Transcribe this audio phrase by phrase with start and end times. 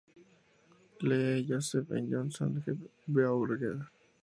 [1.03, 2.09] Lee, Joseph E.
[2.09, 2.71] Johnston y P.
[2.71, 2.73] G.
[2.85, 2.91] T.
[3.13, 3.85] Beauregard.